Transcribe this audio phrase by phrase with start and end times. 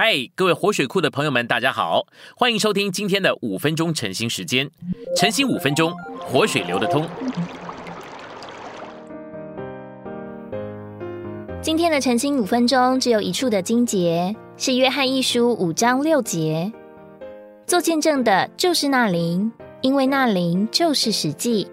[0.00, 2.06] 嗨，各位活水库的朋友们，大家好，
[2.36, 4.70] 欢迎收听今天的五分钟晨兴时间。
[5.16, 7.04] 晨兴五分钟，活水流得通。
[11.60, 16.72] 今天的晨兴五分钟只有一处的经节，是约翰一书五章六节。
[17.66, 21.68] 做见证的就是那灵，因为那灵就是实际。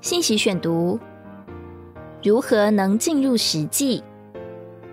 [0.00, 1.00] 信息选读：
[2.22, 4.00] 如何能进入实际？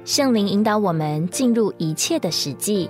[0.09, 2.89] 圣灵引导我们进入一切的实际。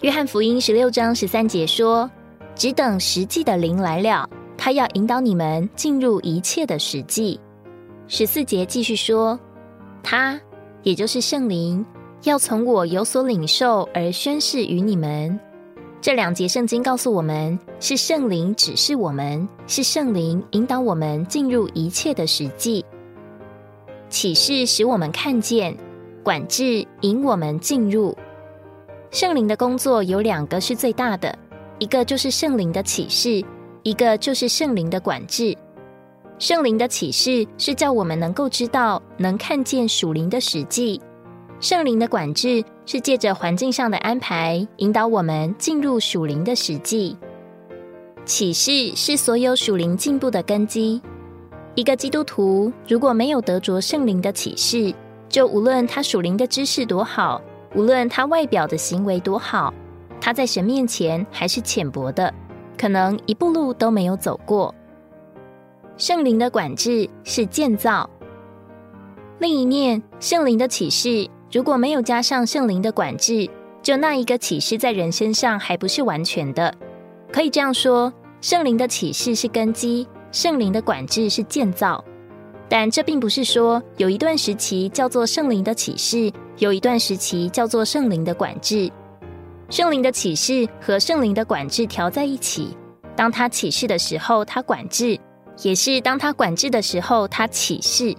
[0.00, 2.10] 约翰福音十六章十三节说
[2.56, 4.26] ：“只等实际的灵来了，
[4.56, 7.38] 他要引导你们进入一切的实际。”
[8.08, 9.38] 十四节继续说
[10.02, 10.40] ：“他，
[10.82, 11.84] 也就是圣灵，
[12.22, 15.38] 要从我有所领受而宣示于你们。”
[16.00, 22.82] 这两节圣经告诉我们，是圣灵指示我们，是圣灵引导我们进入一切的实际。
[24.08, 25.74] 启示使我们看见，
[26.22, 28.16] 管制引我们进入。
[29.10, 31.36] 圣灵的工作有两个是最大的，
[31.78, 33.44] 一个就是圣灵的启示，
[33.82, 35.56] 一个就是圣灵的管制。
[36.38, 41.00] 圣灵的启示是叫我们能够知道、能看见属灵的实际；
[41.60, 47.16] 圣灵的管制是借着环境上的安排，引导我们进入属灵的实际。
[48.24, 51.00] 启示是所有属灵进步的根基。
[51.74, 54.94] 一个基督徒如果没有得着圣灵的启示，
[55.32, 57.40] 就无论他属灵的知识多好，
[57.74, 59.72] 无论他外表的行为多好，
[60.20, 62.32] 他在神面前还是浅薄的，
[62.76, 64.74] 可能一步路都没有走过。
[65.96, 68.08] 圣灵的管制是建造。
[69.38, 73.48] 另一面，圣灵的启示如果没有加上圣灵的管制，
[73.82, 76.74] 就那一个启示在人身上还不是完全的。
[77.32, 80.06] 可以这样说，圣灵的启示是根基。
[80.30, 82.04] 圣灵的管制是建造，
[82.72, 88.90] 但这并不是说有一段时期叫做圣灵的启示，有一段时期叫做圣灵的管制。
[89.68, 92.74] 圣灵的启示和圣灵的管制调在一起，
[93.14, 95.20] 当他启示的时候，他管制；
[95.62, 98.16] 也是当他管制的时候，他启示。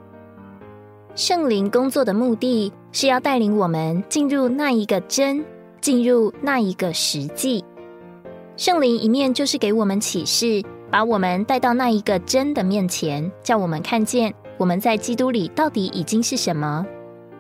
[1.16, 5.44] 圣灵工作的目的是要带领我们进入那一个真，
[5.82, 7.66] 进入那一个实际。
[8.56, 10.64] 圣灵一面就是给我们启示。
[10.92, 14.32] 把我们带到那一个真的面前，叫我们看见
[14.64, 16.86] 我们在基督里到底已经是什么。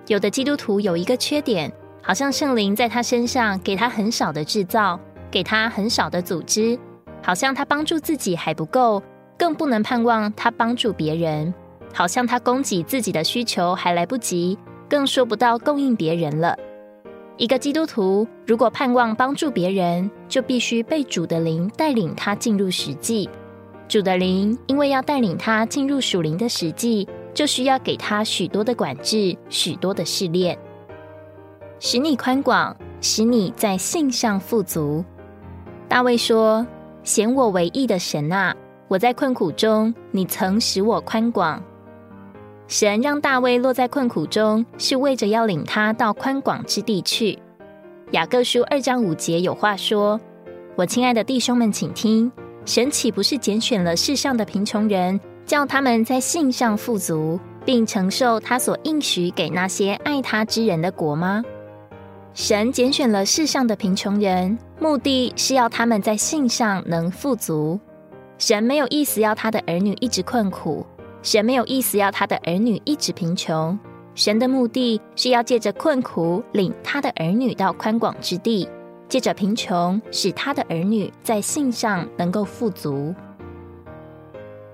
[0.07, 4.99] 有的基督徒有一个缺点，好像圣灵在他身上给他很少的制造，
[5.31, 6.77] 给他很少的组织，
[7.21, 9.01] 好像他帮助自己还不够，
[9.37, 11.53] 更不能盼望他帮助别人。
[11.93, 14.59] 好像他供给自己的需求还来不及，
[14.89, 16.57] 更说不到供应别人了。
[17.37, 23.29] 一个基督徒如果盼望帮助别人，就必须被主的灵带领他进入实际。
[23.93, 30.57] 主的灵，因为要带领他进入属灵的实际，就需要给他许多的管制，许多的试炼，
[31.79, 35.05] 使你宽广，使你在性上富足。
[35.87, 36.65] 大卫说
[37.05, 38.55] ：“显我为义的神啊，
[38.87, 41.61] 我在困苦中，你曾使我宽广。”
[42.67, 47.37] 神让大卫落在困苦中，是为着要领他到宽广之地去。
[48.09, 50.19] 雅各书二章五节有话说
[50.75, 52.31] ：“我亲爱的弟兄们，请听。”
[52.65, 61.43] 神岂不是拣选了世上的贫穷人，叫他们在信上富足，并承受他所应许给那些爱他之人的国吗？
[62.33, 67.79] 神拣选了世上的贫穷人，目的是要他们在信上能富足。
[68.37, 70.85] 神没有意思要他的儿女一直困苦，
[71.21, 73.77] 神没有意思要他的儿女一直贫穷。
[74.15, 78.67] 神的目的是要借着困苦领他的儿女到宽广之地。
[79.13, 83.13] 借着贫穷，使他的儿女在性上能够富足，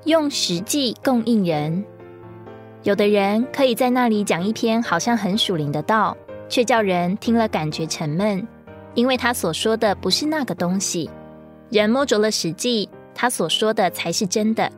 [0.05, 1.83] 用实际供应人。
[2.83, 6.15] 有的人可以在那里讲一篇好像很属灵的道，
[6.47, 8.47] 却叫人听了感觉沉闷，
[8.93, 11.09] 因为他所说的不是那个东西。
[11.69, 14.71] 人摸着了实际，他所说的才是真的，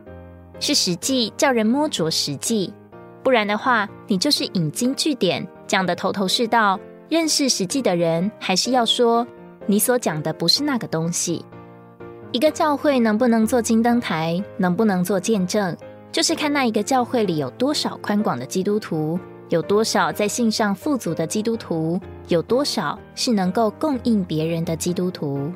[0.58, 2.74] 是实际叫人摸着实际。
[3.22, 6.80] 不然的话，你就是引经据典，讲的头头是道。
[7.08, 9.24] 认识实际的人，还是要说。
[9.66, 11.44] 你所讲的不是那个东西。
[12.32, 15.76] 一个教会能不能做金灯台，能不能做见证，
[16.10, 19.18] 就是看那一个教会里有多少宽广的基督徒，
[19.50, 25.52] 有多少在信上富足的基督徒，有多少是能够供应别人的基督徒。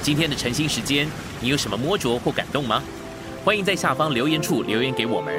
[0.00, 1.08] 今天的晨兴时间，
[1.40, 2.82] 你有什么摸着或感动吗？
[3.44, 5.34] 欢迎在下方留言处留言给我们。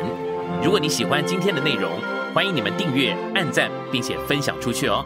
[0.62, 1.92] 如果你喜欢今天的内容，
[2.34, 5.06] 欢迎你们订阅、按赞，并且分享出去哦。